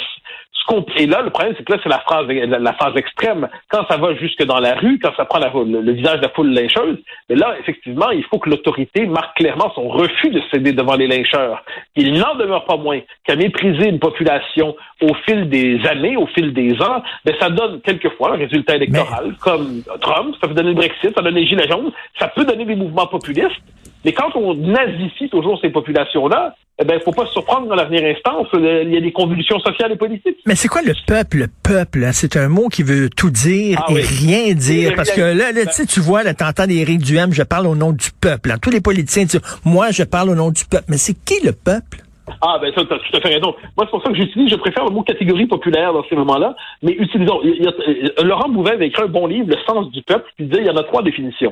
Et 0.97 1.05
là, 1.05 1.21
le 1.21 1.29
problème, 1.29 1.53
c'est 1.57 1.63
que 1.63 1.73
là, 1.73 1.79
c'est 1.83 1.89
la 1.89 1.99
phrase, 1.99 2.27
la, 2.27 2.73
phase 2.73 2.95
extrême. 2.95 3.47
Quand 3.69 3.85
ça 3.87 3.97
va 3.97 4.15
jusque 4.15 4.43
dans 4.45 4.59
la 4.59 4.73
rue, 4.75 4.99
quand 4.99 5.11
ça 5.15 5.25
prend 5.25 5.39
le, 5.39 5.91
visage 5.91 6.17
de 6.17 6.23
la 6.23 6.29
foule 6.29 6.49
lyncheuse, 6.49 6.97
mais 7.29 7.35
là, 7.35 7.55
effectivement, 7.59 8.09
il 8.09 8.23
faut 8.23 8.39
que 8.39 8.49
l'autorité 8.49 9.05
marque 9.05 9.37
clairement 9.37 9.71
son 9.75 9.87
refus 9.87 10.29
de 10.29 10.41
céder 10.51 10.73
devant 10.73 10.95
les 10.95 11.07
lyncheurs. 11.07 11.63
Il 11.95 12.13
n'en 12.13 12.35
demeure 12.35 12.65
pas 12.65 12.77
moins 12.77 12.99
qu'à 13.25 13.35
mépriser 13.35 13.89
une 13.89 13.99
population 13.99 14.75
au 15.01 15.13
fil 15.25 15.49
des 15.49 15.85
années, 15.85 16.17
au 16.17 16.25
fil 16.27 16.53
des 16.53 16.73
ans, 16.81 17.03
ben, 17.25 17.35
ça 17.39 17.49
donne 17.49 17.81
quelquefois 17.81 18.33
un 18.33 18.37
résultat 18.37 18.75
électoral, 18.75 19.35
comme 19.41 19.83
Trump, 20.01 20.35
ça 20.41 20.47
donner 20.55 20.69
le 20.69 20.75
Brexit, 20.75 21.13
ça 21.15 21.21
donne 21.21 21.35
les 21.35 21.45
Gilets 21.45 21.67
jaunes, 21.67 21.91
ça 22.19 22.27
peut 22.27 22.45
donner 22.45 22.65
des 22.65 22.75
mouvements 22.75 23.07
populistes, 23.07 23.61
mais 24.03 24.13
quand 24.13 24.35
on 24.35 24.53
nazifie 24.53 25.29
toujours 25.29 25.59
ces 25.61 25.69
populations-là, 25.69 26.55
eh 26.77 26.83
ben, 26.83 26.99
faut 27.03 27.11
pas 27.11 27.25
se 27.25 27.31
surprendre 27.31 27.67
dans 27.67 27.75
l'avenir 27.75 28.03
instance. 28.03 28.47
Il 28.53 28.93
y 28.93 28.97
a 28.97 29.01
des 29.01 29.11
convulsions 29.11 29.59
sociales 29.59 29.93
et 29.93 29.95
politiques. 29.95 30.37
Mais 30.45 30.55
c'est 30.55 30.67
quoi 30.67 30.81
le 30.81 30.93
peuple? 31.07 31.37
Le 31.37 31.47
peuple, 31.63 32.03
hein? 32.03 32.11
c'est 32.11 32.35
un 32.35 32.49
mot 32.49 32.67
qui 32.67 32.83
veut 32.83 33.09
tout 33.09 33.29
dire 33.29 33.81
ah 33.87 33.91
et 33.91 34.01
rien 34.01 34.53
dire. 34.53 34.93
parce 34.95 35.09
que 35.09 35.21
là, 35.21 35.51
là 35.51 35.65
tu 35.65 35.99
vois, 36.01 36.23
là, 36.23 36.33
t'entends 36.33 36.67
Éric 36.69 36.99
Duhem, 36.99 37.33
je 37.33 37.43
parle 37.43 37.65
au 37.65 37.75
nom 37.75 37.93
du 37.93 38.09
peuple. 38.19 38.53
Tous 38.61 38.69
les 38.69 38.81
politiciens 38.81 39.23
disent, 39.23 39.41
moi, 39.63 39.91
je 39.91 40.03
parle 40.03 40.29
au 40.29 40.35
nom 40.35 40.51
du 40.51 40.65
peuple. 40.65 40.85
Mais 40.89 40.97
c'est 40.97 41.13
qui 41.13 41.43
le 41.43 41.53
peuple? 41.53 42.04
Ah, 42.41 42.57
ben 42.59 42.73
ça, 42.73 42.83
tu 42.85 42.93
as 42.93 42.97
tout 42.97 43.17
à 43.17 43.21
fait 43.21 43.35
raison. 43.35 43.55
Moi, 43.77 43.85
c'est 43.85 43.89
pour 43.89 44.01
ça 44.03 44.09
que 44.09 44.15
j'utilise, 44.15 44.49
je 44.49 44.55
préfère 44.55 44.85
le 44.85 44.91
mot 44.91 45.03
catégorie 45.03 45.47
populaire 45.47 45.93
dans 45.93 46.03
ces 46.09 46.15
moments-là, 46.15 46.55
mais 46.81 46.93
utilisons. 46.93 47.39
Il 47.43 47.63
y 47.63 47.67
a, 47.67 47.71
euh, 47.71 48.23
Laurent 48.23 48.49
Bouvet 48.49 48.71
avait 48.71 48.87
écrit 48.87 49.03
un 49.03 49.07
bon 49.07 49.27
livre, 49.27 49.47
Le 49.49 49.57
sens 49.67 49.91
du 49.91 50.01
peuple, 50.01 50.29
qui 50.37 50.45
disait 50.45 50.61
il 50.61 50.67
y 50.67 50.69
en 50.69 50.77
a 50.77 50.83
trois 50.83 51.03
définitions. 51.03 51.51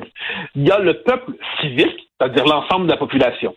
Il 0.56 0.66
y 0.66 0.70
a 0.70 0.78
le 0.78 0.94
peuple 0.94 1.32
civique, 1.60 2.08
c'est-à-dire 2.18 2.44
l'ensemble 2.44 2.86
de 2.86 2.92
la 2.92 2.96
population. 2.96 3.54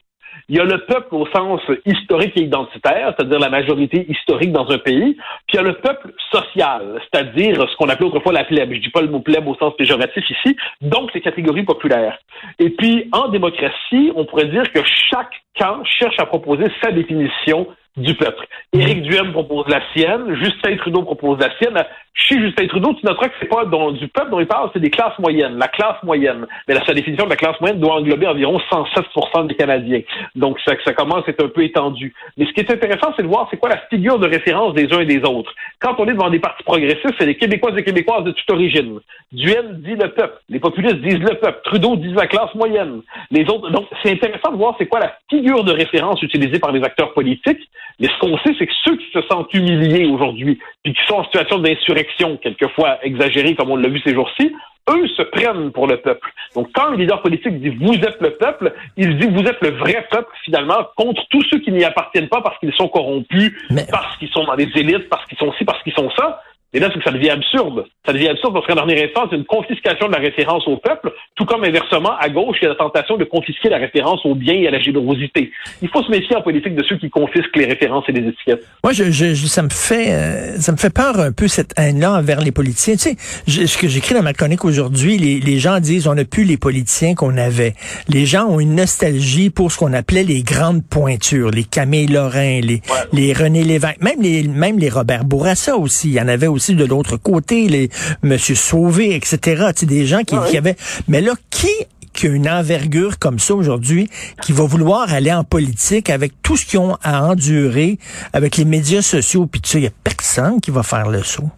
Il 0.50 0.56
y 0.56 0.60
a 0.60 0.64
le 0.64 0.86
peuple 0.86 1.16
au 1.16 1.26
sens 1.28 1.62
historique 1.86 2.38
et 2.38 2.44
identitaire, 2.44 3.14
c'est-à-dire 3.18 3.40
la 3.40 3.50
majorité 3.50 4.06
historique 4.10 4.52
dans 4.52 4.70
un 4.70 4.78
pays. 4.78 5.16
Puis 5.48 5.54
il 5.54 5.56
y 5.56 5.60
a 5.60 5.64
le 5.64 5.74
peuple 5.74 6.14
social, 6.32 7.02
c'est-à-dire 7.02 7.68
ce 7.70 7.76
qu'on 7.76 7.90
appelait 7.90 8.08
autrefois 8.08 8.34
la 8.34 8.44
plèbe. 8.44 8.74
Je 8.74 8.80
dis 8.80 8.90
pas 8.90 9.02
le 9.02 9.10
mot 9.10 9.20
plèbe 9.20 9.48
au 9.48 9.56
sens 9.56 9.76
péjoratif 9.78 10.24
ici, 10.30 10.56
donc 10.82 11.14
les 11.14 11.22
catégories 11.22 11.64
populaires. 11.64 12.18
Et 12.60 12.70
puis 12.70 13.10
en 13.12 13.28
démocratie, 13.30 14.12
on 14.16 14.26
pourrait 14.26 14.48
dire 14.48 14.72
que 14.72 14.80
chaque 15.10 15.34
camp 15.60 15.84
cherche 15.84 16.20
à 16.20 16.26
proposer 16.26 16.66
sa 16.82 16.92
définition 16.92 17.68
du 17.98 18.14
peuple. 18.14 18.46
Éric 18.74 19.02
Duhem 19.02 19.32
propose 19.32 19.68
la 19.68 19.82
sienne, 19.94 20.36
Justin 20.36 20.78
Trudeau 20.78 21.02
propose 21.02 21.40
la 21.40 21.50
sienne. 21.58 21.84
Chez 22.14 22.40
Justin 22.40 22.68
Trudeau, 22.68 22.94
tu 22.96 23.06
noteras 23.06 23.30
que 23.30 23.36
c'est 23.40 23.48
pas 23.48 23.64
du 23.66 24.08
peuple 24.08 24.32
dont 24.32 24.40
il 24.40 24.48
parle, 24.48 24.70
c'est 24.74 24.80
des 24.80 24.90
classes 24.90 25.18
moyennes, 25.20 25.58
la 25.58 25.68
classe 25.68 26.02
moyenne. 26.04 26.48
Mais 26.68 26.74
la, 26.74 26.84
sa 26.84 26.94
définition 26.94 27.26
de 27.26 27.30
la 27.30 27.36
classe 27.36 27.60
moyenne 27.62 27.80
doit 27.80 27.96
englober 27.96 28.28
environ 28.28 28.60
107 28.72 29.48
des 29.48 29.56
Canadiens. 29.56 30.02
Donc 30.36 30.60
ça, 30.66 30.74
ça 30.84 30.94
commence 30.94 31.28
à 31.28 31.32
être 31.32 31.46
un 31.46 31.50
peu 31.50 31.64
étendu. 31.64 32.14
Mais 32.36 32.46
ce 32.46 32.54
qui 32.54 32.62
est 32.62 32.72
intéressant, 32.72 33.14
c'est 33.16 33.24
de 33.24 33.28
voir 33.28 33.48
c'est 33.52 33.58
quoi 33.58 33.70
la 33.70 33.78
figure 33.90 34.18
de 34.18 34.28
référence 34.28 34.74
des 34.74 34.92
uns 34.94 35.02
et 35.02 35.06
des 35.06 35.24
autres. 35.24 35.54
Quand 35.80 35.96
on 36.00 36.08
est 36.08 36.14
devant 36.14 36.30
des 36.30 36.40
partis 36.40 36.64
progressistes, 36.64 37.14
c'est 37.20 37.26
les 37.26 37.38
Québécois 37.38 37.72
et 37.78 37.84
Québécoises 37.84 38.24
de 38.24 38.32
toute 38.32 38.50
origine. 38.50 39.00
Duhem 39.32 39.82
dit 39.82 39.96
le 39.96 40.10
peuple, 40.10 40.42
les 40.50 40.60
populistes 40.60 41.02
disent 41.02 41.20
le 41.20 41.36
peuple, 41.36 41.62
Trudeau 41.66 41.96
dit 41.98 42.14
la 42.14 42.28
classe 42.28 42.54
moyenne. 42.56 43.02
Les 43.30 43.44
autres, 43.44 43.70
donc 43.70 43.86
c'est 44.02 44.12
intéressant 44.12 44.52
de 44.52 44.58
voir 44.58 44.76
c'est 44.78 44.88
quoi 44.88 45.00
la 45.00 45.16
figure 45.30 45.64
de 45.64 45.72
référence 45.72 46.22
utilisée 46.24 46.60
par 46.60 46.72
les 46.72 46.84
acteurs 46.84 47.14
politiques. 47.14 47.70
Mais 48.00 48.08
ce 48.08 48.20
qu'on 48.20 48.38
sait, 48.40 48.54
c'est 48.58 48.68
que 48.68 48.74
ceux 48.84 48.98
qui 48.98 49.08
se 49.12 49.22
sentent 49.24 49.54
humiliés 49.54 50.06
aujourd'hui, 50.06 50.60
puis 50.84 50.94
qui 50.94 51.06
sont 51.08 51.16
en 51.16 51.24
situation 51.26 51.60
d'insurrection, 51.60 52.38
quelquefois 52.38 53.00
exagérée, 53.04 53.56
comme 53.56 53.72
on 53.72 53.76
l'a 53.76 53.90
vu 53.90 54.00
ces 54.06 54.14
jours-ci, 54.14 54.54
eux 54.90 55.08
se 55.10 55.22
prennent 55.24 55.72
pour 55.72 55.88
le 55.88 55.98
peuple. 55.98 56.32
Donc, 56.56 56.70
quand 56.74 56.94
un 56.94 56.96
leader 56.96 57.22
politique 57.22 57.60
dit 57.60 57.70
vous 57.70 57.96
êtes 57.96 58.22
le 58.22 58.32
peuple, 58.32 58.74
il 58.96 59.18
dit 59.18 59.28
vous 59.28 59.44
êtes 59.44 59.62
le 59.62 59.72
vrai 59.72 60.08
peuple, 60.10 60.30
finalement, 60.46 60.88
contre 60.96 61.24
tous 61.30 61.44
ceux 61.52 61.60
qui 61.60 61.72
n'y 61.72 61.84
appartiennent 61.84 62.30
pas 62.30 62.42
parce 62.42 62.58
qu'ils 62.60 62.74
sont 62.74 62.88
corrompus, 62.88 63.52
parce 63.92 64.18
qu'ils 64.18 64.30
sont 64.30 64.46
dans 64.46 64.56
des 64.56 64.70
élites, 64.76 65.10
parce 65.10 65.26
qu'ils 65.26 65.38
sont 65.38 65.52
ci, 65.54 65.66
parce 65.66 65.82
qu'ils 65.84 65.94
sont 65.94 66.10
ça. 66.12 66.42
Et 66.74 66.80
là, 66.80 66.90
c'est 66.92 67.00
que 67.00 67.06
ça 67.06 67.12
devient 67.12 67.30
absurde. 67.30 67.86
Ça 68.06 68.14
devient 68.14 68.30
absurde 68.30 68.54
parce 68.54 68.68
qu'en 68.68 68.76
dernier 68.76 69.06
instant, 69.06 69.28
c'est 69.30 69.38
une 69.38 69.46
confiscation 69.46 70.08
de 70.08 70.14
la 70.14 70.20
référence 70.20 70.68
au 70.68 70.78
peuple, 70.78 71.14
tout 71.38 71.46
comme 71.46 71.64
inversement, 71.64 72.18
à 72.20 72.30
gauche, 72.30 72.58
il 72.62 72.64
y 72.64 72.66
a 72.66 72.70
la 72.70 72.76
tentation 72.76 73.16
de 73.16 73.24
confisquer 73.24 73.70
la 73.70 73.78
référence 73.78 74.26
au 74.26 74.34
bien 74.34 74.56
et 74.56 74.68
à 74.68 74.72
la 74.72 74.80
générosité. 74.80 75.52
Il 75.84 75.88
faut 75.88 76.02
se 76.02 76.10
méfier 76.10 76.36
en 76.36 76.42
politique 76.42 76.74
de 76.74 76.84
ceux 76.84 76.98
qui 76.98 77.12
confisquent 77.12 77.56
les 77.56 77.66
références 77.66 78.06
et 78.08 78.12
les 78.12 78.28
étiquettes. 78.28 78.66
Moi, 78.84 78.92
je, 78.92 79.12
je, 79.12 79.36
ça 79.36 79.62
me 79.62 79.70
fait 79.70 80.12
euh, 80.14 80.58
ça 80.58 80.72
me 80.72 80.78
fait 80.78 80.90
peur 80.90 81.20
un 81.20 81.32
peu 81.32 81.48
cette 81.48 81.74
haine-là 81.78 82.14
envers 82.14 82.42
les 82.42 82.52
politiciens. 82.52 82.96
Tu 82.96 83.16
sais, 83.46 83.68
ce 83.68 83.78
que 83.78 83.88
j'écris 83.88 84.16
dans 84.16 84.24
ma 84.24 84.34
chronique 84.34 84.66
aujourd'hui, 84.66 85.20
les, 85.20 85.40
les 85.40 85.60
gens 85.60 85.80
disent 85.80 86.08
on 86.08 86.16
n'a 86.16 86.26
plus 86.26 86.44
les 86.44 86.58
politiciens 86.58 87.14
qu'on 87.14 87.38
avait. 87.38 87.76
Les 88.10 88.26
gens 88.26 88.48
ont 88.48 88.60
une 88.60 88.76
nostalgie 88.76 89.52
pour 89.52 89.72
ce 89.72 89.78
qu'on 89.78 89.94
appelait 89.94 90.24
les 90.24 90.42
grandes 90.42 90.84
pointures, 90.88 91.52
les 91.52 91.66
Camille 91.66 92.08
Lorrain, 92.08 92.62
les, 92.62 92.82
les 93.14 93.34
René 93.34 93.64
Lévesque, 93.64 94.02
même 94.02 94.22
les 94.22 94.48
même 94.48 94.80
les 94.80 94.90
Robert 94.90 95.24
Bourassa 95.24 95.78
aussi. 95.78 96.08
Il 96.08 96.14
y 96.16 96.22
en 96.22 96.28
avait 96.28 96.48
aussi 96.48 96.74
de 96.74 96.86
l'autre 96.86 97.18
côté, 97.18 97.68
les 97.68 97.90
Monsieur 98.24 98.56
Sauvé, 98.56 99.14
etc. 99.14 99.68
Tu 99.76 99.86
des 99.86 100.08
gens 100.08 100.24
qui, 100.24 100.36
qui 100.50 100.58
avaient. 100.58 100.76
Mais 101.08 101.22
là, 101.22 101.27
qui 101.50 101.70
qui 102.18 102.26
a 102.26 102.32
une 102.32 102.50
envergure 102.50 103.20
comme 103.20 103.38
ça 103.38 103.54
aujourd'hui, 103.54 104.10
qui 104.42 104.52
va 104.52 104.66
vouloir 104.66 105.14
aller 105.14 105.32
en 105.32 105.44
politique 105.44 106.10
avec 106.10 106.32
tout 106.42 106.58
ce 106.58 106.66
qu'ils 106.66 106.80
ont 106.80 106.98
à 107.04 107.24
endurer, 107.24 107.98
avec 108.34 108.58
les 108.58 108.66
médias 108.66 109.04
sociaux, 109.04 109.46
puis 109.46 109.62
tout 109.62 109.70
ça, 109.70 109.78
il 109.78 109.82
n'y 109.82 109.88
a 109.88 109.92
personne 110.04 110.60
qui 110.60 110.72
va 110.72 110.82
faire 110.82 111.10
le 111.10 111.20
saut. 111.20 111.52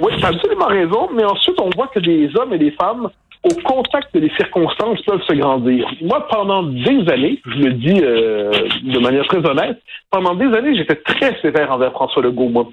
Oui, 0.00 0.10
tu 0.18 0.24
as 0.24 0.28
absolument 0.28 0.66
raison, 0.66 1.10
mais 1.14 1.24
ensuite, 1.24 1.60
on 1.60 1.70
voit 1.76 1.88
que 1.88 2.00
des 2.00 2.30
hommes 2.36 2.54
et 2.54 2.58
des 2.58 2.72
femmes, 2.72 3.10
au 3.44 3.54
contact 3.62 4.16
des 4.16 4.30
circonstances, 4.38 5.02
peuvent 5.02 5.22
se 5.28 5.34
grandir. 5.34 5.86
Moi, 6.00 6.26
pendant 6.30 6.62
des 6.62 7.04
années, 7.12 7.40
je 7.44 7.58
le 7.58 7.72
dis 7.74 8.00
euh, 8.02 8.50
de 8.84 8.98
manière 9.00 9.26
très 9.26 9.44
honnête, 9.46 9.80
pendant 10.10 10.34
des 10.34 10.46
années, 10.46 10.76
j'étais 10.76 10.96
très 10.96 11.38
sévère 11.42 11.70
envers 11.70 11.92
François 11.92 12.22
Legault, 12.22 12.48
moi. 12.48 12.68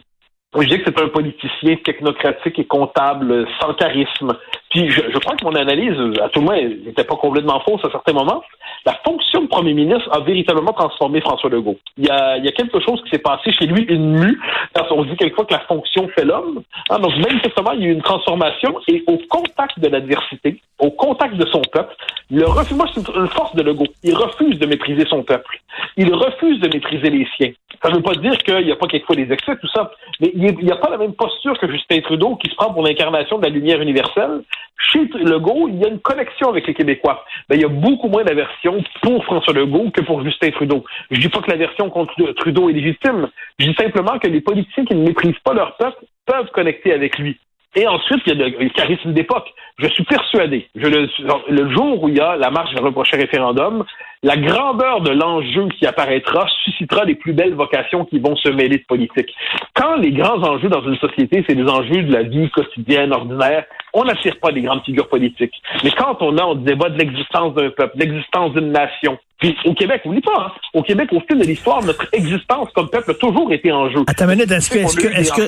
Je 0.53 0.67
dis 0.67 0.79
que 0.79 0.83
c'est 0.85 1.01
un 1.01 1.07
politicien 1.07 1.77
technocratique 1.77 2.59
et 2.59 2.65
comptable 2.65 3.47
sans 3.59 3.73
charisme. 3.73 4.33
Puis 4.69 4.89
je, 4.89 5.01
je, 5.09 5.17
crois 5.19 5.37
que 5.37 5.45
mon 5.45 5.55
analyse, 5.55 5.97
à 6.21 6.27
tout 6.27 6.41
le 6.41 6.45
moins, 6.45 6.61
n'était 6.61 7.05
pas 7.05 7.15
complètement 7.15 7.61
fausse 7.61 7.83
à 7.85 7.89
certains 7.89 8.11
moments. 8.11 8.43
La 8.85 8.93
fonction 9.05 9.43
de 9.43 9.47
premier 9.47 9.73
ministre 9.73 10.09
a 10.11 10.19
véritablement 10.19 10.73
transformé 10.73 11.21
François 11.21 11.49
Legault. 11.49 11.77
Il 11.97 12.05
y 12.05 12.09
a, 12.09 12.37
il 12.37 12.43
y 12.43 12.49
a 12.49 12.51
quelque 12.51 12.81
chose 12.81 13.01
qui 13.03 13.11
s'est 13.11 13.21
passé 13.21 13.53
chez 13.53 13.65
lui, 13.65 13.83
une 13.83 14.19
mue, 14.19 14.39
quand 14.73 14.85
on 14.91 15.05
dit 15.05 15.15
quelquefois 15.15 15.45
que 15.45 15.53
la 15.53 15.61
fonction 15.61 16.09
fait 16.09 16.25
l'homme. 16.25 16.63
Hein, 16.89 16.99
donc 16.99 17.15
manifestement, 17.15 17.71
il 17.71 17.81
y 17.81 17.85
a 17.85 17.87
eu 17.87 17.93
une 17.93 18.01
transformation 18.01 18.75
et 18.89 19.03
au 19.07 19.19
contact 19.29 19.79
de 19.79 19.87
l'adversité, 19.87 20.59
au 20.79 20.91
contact 20.91 21.35
de 21.35 21.45
son 21.47 21.61
peuple, 21.71 21.95
le 22.31 22.45
refus, 22.45 22.75
moi 22.75 22.85
c'est 22.93 23.05
une 23.09 23.27
force 23.27 23.53
de 23.55 23.61
Legault, 23.61 23.87
il 24.03 24.15
refuse 24.15 24.57
de 24.57 24.65
mépriser 24.65 25.05
son 25.05 25.21
peuple. 25.21 25.59
Il 25.97 26.13
refuse 26.13 26.61
de 26.61 26.69
mépriser 26.69 27.09
les 27.09 27.27
siens. 27.35 27.51
Ça 27.83 27.89
ne 27.89 27.95
veut 27.95 28.01
pas 28.01 28.15
dire 28.15 28.37
qu'il 28.37 28.65
n'y 28.65 28.71
a 28.71 28.77
pas 28.77 28.87
quelquefois 28.87 29.17
des 29.17 29.29
excès, 29.31 29.57
tout 29.57 29.67
ça, 29.67 29.91
mais 30.21 30.31
il 30.33 30.55
n'y 30.55 30.71
a 30.71 30.77
pas 30.77 30.89
la 30.89 30.97
même 30.97 31.13
posture 31.13 31.59
que 31.59 31.69
Justin 31.69 31.99
Trudeau 31.99 32.37
qui 32.37 32.49
se 32.49 32.55
prend 32.55 32.71
pour 32.71 32.83
l'incarnation 32.83 33.37
de 33.37 33.43
la 33.43 33.49
lumière 33.49 33.81
universelle. 33.81 34.43
Chez 34.77 35.09
Legault, 35.13 35.67
il 35.67 35.79
y 35.79 35.85
a 35.85 35.89
une 35.89 35.99
connexion 35.99 36.49
avec 36.49 36.67
les 36.67 36.73
Québécois. 36.73 37.25
Ben, 37.49 37.55
il 37.55 37.61
y 37.61 37.65
a 37.65 37.69
beaucoup 37.69 38.07
moins 38.07 38.23
d'aversion 38.23 38.81
pour 39.01 39.23
François 39.25 39.53
Legault 39.53 39.91
que 39.91 40.01
pour 40.01 40.23
Justin 40.23 40.51
Trudeau. 40.51 40.85
Je 41.11 41.19
dis 41.19 41.29
pas 41.29 41.41
que 41.41 41.51
l'aversion 41.51 41.89
contre 41.89 42.13
Trudeau 42.33 42.69
est 42.69 42.73
légitime. 42.73 43.29
Je 43.59 43.67
dis 43.67 43.75
simplement 43.75 44.17
que 44.19 44.27
les 44.27 44.41
politiciens 44.41 44.85
qui 44.85 44.95
ne 44.95 45.03
méprisent 45.03 45.39
pas 45.43 45.53
leur 45.53 45.75
peuple 45.75 46.05
peuvent 46.25 46.49
connecter 46.51 46.93
avec 46.93 47.17
lui. 47.19 47.37
Et 47.75 47.87
ensuite, 47.87 48.21
il 48.25 48.37
y 48.37 48.43
a 48.43 48.47
le, 48.47 48.69
charisme 48.69 49.13
d'époque. 49.13 49.47
Je 49.77 49.87
suis 49.87 50.03
persuadé, 50.03 50.67
le 50.75 51.73
jour 51.73 52.03
où 52.03 52.09
il 52.09 52.17
y 52.17 52.19
a 52.19 52.35
la 52.35 52.51
marche 52.51 52.73
vers 52.73 52.83
le 52.83 52.91
prochain 52.91 53.17
référendum, 53.17 53.85
la 54.23 54.37
grandeur 54.37 55.01
de 55.01 55.09
l'enjeu 55.09 55.67
qui 55.79 55.87
apparaîtra 55.87 56.45
suscitera 56.63 57.05
les 57.05 57.15
plus 57.15 57.33
belles 57.33 57.55
vocations 57.55 58.05
qui 58.05 58.19
vont 58.19 58.35
se 58.35 58.49
mêler 58.49 58.77
de 58.77 58.83
politique. 58.83 59.33
Quand 59.73 59.95
les 59.95 60.11
grands 60.11 60.43
enjeux 60.43 60.69
dans 60.69 60.83
une 60.83 60.97
société, 60.97 61.43
c'est 61.47 61.55
des 61.55 61.67
enjeux 61.67 62.03
de 62.03 62.13
la 62.13 62.21
vie 62.21 62.47
quotidienne, 62.51 63.13
ordinaire, 63.13 63.65
on 63.93 64.03
n'attire 64.03 64.37
pas 64.39 64.51
des 64.51 64.61
grandes 64.61 64.83
figures 64.83 65.09
politiques. 65.09 65.55
Mais 65.83 65.89
quand 65.91 66.21
on 66.21 66.37
a, 66.37 66.43
on 66.43 66.53
débat 66.53 66.89
de 66.89 66.99
l'existence 66.99 67.55
d'un 67.55 67.71
peuple, 67.71 67.97
l'existence 67.97 68.53
d'une 68.53 68.71
nation, 68.71 69.17
puis 69.41 69.57
au 69.65 69.73
Québec, 69.73 70.03
n'oubliez 70.05 70.21
pas, 70.21 70.37
hein, 70.37 70.51
au 70.75 70.83
Québec, 70.83 71.09
au 71.11 71.19
fil 71.27 71.39
de 71.39 71.43
l'histoire, 71.43 71.83
notre 71.83 72.07
existence 72.13 72.69
comme 72.75 72.89
peuple 72.89 73.11
a 73.11 73.13
toujours 73.15 73.51
été 73.51 73.71
en 73.71 73.89
jeu. 73.89 74.03
Attends 74.05 74.25
une 74.25 74.35
minute, 74.35 74.51
est-ce 74.51 74.69
que, 74.69 74.77
est-ce 74.77 74.95
que, 74.95 75.07
est-ce 75.07 75.31
que, 75.33 75.41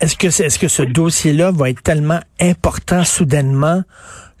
est-ce 0.00 0.16
que, 0.16 0.26
est-ce 0.28 0.58
que 0.58 0.68
ce 0.68 0.82
dossier-là 0.84 1.50
va 1.50 1.68
être 1.68 1.82
tellement 1.82 2.20
important 2.40 3.02
soudainement 3.02 3.82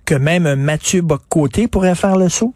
que 0.06 0.14
même 0.14 0.54
Mathieu 0.54 1.02
Boccoté 1.02 1.66
pourrait 1.66 1.96
faire 1.96 2.16
le 2.16 2.28
saut? 2.28 2.54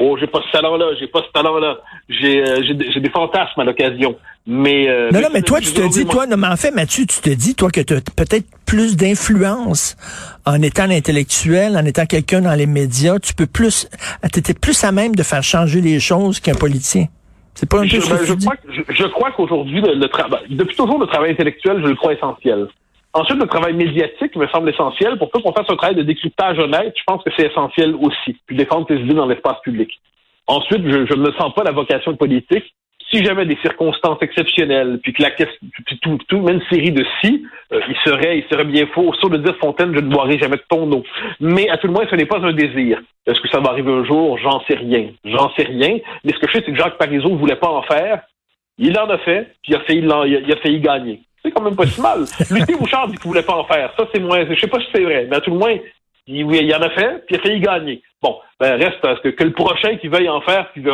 Oh, 0.00 0.16
j'ai 0.18 0.26
pas 0.26 0.40
ce 0.46 0.52
talent-là, 0.52 0.86
j'ai 0.98 1.06
pas 1.06 1.22
ce 1.26 1.32
talent-là. 1.32 1.78
J'ai, 2.08 2.42
euh, 2.42 2.62
j'ai, 2.62 3.00
des 3.00 3.10
fantasmes 3.10 3.60
à 3.60 3.64
l'occasion. 3.64 4.16
Mais 4.46 4.88
euh, 4.88 5.10
non, 5.10 5.20
non, 5.20 5.28
mais 5.32 5.42
toi, 5.42 5.60
tu 5.60 5.72
te 5.72 5.88
dis, 5.88 6.06
toi, 6.06 6.26
non, 6.26 6.36
mais 6.36 6.46
en 6.46 6.56
fait, 6.56 6.70
Mathieu, 6.70 7.04
tu 7.06 7.20
te 7.20 7.30
dis, 7.30 7.54
toi, 7.54 7.70
que 7.70 7.80
tu 7.80 7.94
as 7.94 8.00
peut-être 8.00 8.46
plus 8.64 8.96
d'influence 8.96 9.96
en 10.46 10.62
étant 10.62 10.90
intellectuel, 10.90 11.76
en 11.76 11.84
étant 11.84 12.06
quelqu'un 12.06 12.40
dans 12.40 12.54
les 12.54 12.66
médias. 12.66 13.18
Tu 13.18 13.34
peux 13.34 13.46
plus, 13.46 13.88
t'étais 14.32 14.54
plus 14.54 14.82
à 14.84 14.92
même 14.92 15.14
de 15.14 15.22
faire 15.22 15.42
changer 15.42 15.80
les 15.80 16.00
choses 16.00 16.40
qu'un 16.40 16.54
politicien. 16.54 17.06
C'est 17.54 17.68
pas 17.68 17.78
un 17.78 17.82
peu 17.82 17.88
je, 17.88 18.00
ce 18.00 18.10
que 18.10 18.24
je, 18.24 18.32
crois, 18.34 18.54
je, 18.68 18.82
je, 18.88 19.04
crois 19.06 19.30
qu'aujourd'hui, 19.32 19.80
le, 19.80 19.94
le 19.94 20.08
travail, 20.08 20.42
depuis 20.48 20.76
toujours, 20.76 20.98
le 21.00 21.06
travail 21.06 21.32
intellectuel, 21.32 21.80
je 21.82 21.88
le 21.88 21.96
crois 21.96 22.14
essentiel. 22.14 22.68
Ensuite, 23.18 23.40
le 23.40 23.48
travail 23.48 23.74
médiatique 23.74 24.36
me 24.36 24.46
semble 24.46 24.70
essentiel. 24.70 25.18
Pour 25.18 25.28
peu 25.30 25.40
qu'on 25.40 25.52
fasse 25.52 25.68
un 25.68 25.74
travail 25.74 25.96
de 25.96 26.04
décryptage 26.04 26.56
honnête, 26.56 26.94
je 26.96 27.02
pense 27.04 27.20
que 27.24 27.30
c'est 27.36 27.48
essentiel 27.48 27.96
aussi. 27.96 28.36
Puis 28.46 28.56
défendre 28.56 28.86
tes 28.86 28.94
idées 28.94 29.14
dans 29.14 29.26
l'espace 29.26 29.60
public. 29.64 29.90
Ensuite, 30.46 30.82
je, 30.86 31.16
ne 31.16 31.32
sens 31.32 31.52
pas 31.52 31.64
la 31.64 31.72
vocation 31.72 32.14
politique. 32.14 32.72
Si 33.10 33.24
jamais 33.24 33.44
des 33.44 33.58
circonstances 33.60 34.18
exceptionnelles, 34.20 35.00
puis 35.02 35.12
que 35.14 35.22
la 35.22 35.32
question, 35.32 35.58
puis 35.84 35.98
tout, 36.00 36.18
tout, 36.28 36.40
même 36.42 36.60
série 36.70 36.92
de 36.92 37.04
si, 37.20 37.44
euh, 37.72 37.80
il 37.88 37.96
serait, 38.04 38.38
il 38.38 38.44
serait 38.52 38.66
bien 38.66 38.86
faux, 38.94 39.12
sur 39.14 39.30
de 39.30 39.38
dire 39.38 39.56
Fontaine, 39.60 39.94
je 39.96 40.00
ne 40.00 40.10
boirai 40.10 40.38
jamais 40.38 40.56
de 40.56 40.64
ton 40.68 40.88
eau. 40.92 41.02
Mais 41.40 41.68
à 41.70 41.76
tout 41.78 41.88
le 41.88 41.94
moins, 41.94 42.06
ce 42.08 42.14
n'est 42.14 42.26
pas 42.26 42.38
un 42.38 42.52
désir. 42.52 43.00
Est-ce 43.26 43.40
que 43.40 43.48
ça 43.48 43.58
va 43.58 43.70
arriver 43.70 43.90
un 43.90 44.04
jour? 44.04 44.38
J'en 44.38 44.60
sais 44.68 44.76
rien. 44.76 45.08
J'en 45.24 45.50
sais 45.56 45.64
rien. 45.64 45.98
Mais 46.22 46.32
ce 46.34 46.38
que 46.38 46.46
je 46.46 46.52
sais, 46.52 46.62
c'est 46.64 46.72
que 46.72 46.78
Jacques 46.78 46.98
Parizeau 46.98 47.30
ne 47.30 47.36
voulait 47.36 47.56
pas 47.56 47.70
en 47.70 47.82
faire. 47.82 48.22
Il 48.78 48.96
en 48.96 49.10
a 49.10 49.18
fait, 49.18 49.54
puis 49.64 49.72
il 49.72 49.74
a 49.74 49.80
failli, 49.80 50.02
il 50.02 50.52
a 50.52 50.56
failli 50.58 50.78
gagner. 50.78 51.22
C'est 51.42 51.50
quand 51.50 51.62
même 51.62 51.76
pas 51.76 51.86
si 51.86 52.00
mal. 52.00 52.24
Lutter 52.50 52.74
Bouchard 52.76 53.08
dit 53.08 53.16
qu'il 53.16 53.28
voulait 53.28 53.42
pas 53.42 53.56
en 53.56 53.64
faire. 53.64 53.92
Ça, 53.96 54.06
c'est 54.12 54.20
moins. 54.20 54.44
Je 54.48 54.58
sais 54.58 54.66
pas 54.66 54.80
si 54.80 54.86
c'est 54.92 55.02
vrai, 55.02 55.26
mais 55.30 55.36
à 55.36 55.40
tout 55.40 55.50
le 55.50 55.58
moins, 55.58 55.76
il, 56.26 56.46
il 56.52 56.74
en 56.74 56.82
a 56.82 56.90
fait, 56.90 57.24
puis 57.26 57.36
il 57.36 57.38
a 57.38 57.42
failli 57.42 57.60
gagner. 57.60 58.02
Bon, 58.20 58.36
ben 58.58 58.74
reste 58.76 59.00
parce 59.00 59.20
que, 59.20 59.28
que 59.28 59.44
le 59.44 59.52
prochain 59.52 59.96
qui 59.96 60.08
veuille 60.08 60.28
en 60.28 60.40
faire, 60.40 60.70
qui 60.74 60.80
veut, 60.80 60.92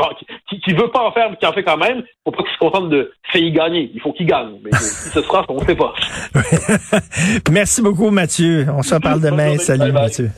qui, 0.48 0.60
qui 0.60 0.74
veut 0.74 0.90
pas 0.90 1.02
en 1.02 1.12
faire, 1.12 1.30
mais 1.30 1.36
qui 1.36 1.46
en 1.46 1.52
fait 1.52 1.64
quand 1.64 1.78
même, 1.78 2.02
faut 2.22 2.30
pas 2.30 2.42
qu'il 2.42 2.52
se 2.52 2.58
contente 2.58 2.90
de 2.90 3.12
failli 3.32 3.50
gagner. 3.50 3.90
Il 3.94 4.00
faut 4.00 4.12
qu'il 4.12 4.26
gagne. 4.26 4.58
Mais 4.62 4.70
si 4.72 5.10
ce 5.10 5.22
sera, 5.22 5.44
on 5.48 5.60
ne 5.60 5.64
sait 5.64 5.74
pas. 5.74 5.94
Merci 7.50 7.82
beaucoup, 7.82 8.10
Mathieu. 8.10 8.66
On 8.76 8.82
se 8.82 8.94
reparle 8.94 9.20
demain. 9.20 9.56
Salut, 9.58 9.92
Mathieu. 9.92 10.30